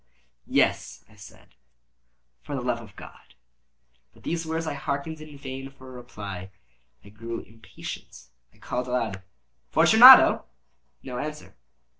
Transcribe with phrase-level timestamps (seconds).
[0.47, 1.49] _""Yes," I said,
[2.41, 3.35] "for the love of God!"
[4.15, 6.49] But to these words I hearkened in vain for a reply.
[7.05, 8.25] I grew impatient.
[8.51, 9.21] I called aloud—
[9.69, 10.45] "Fortunato!"
[11.03, 11.55] No answer.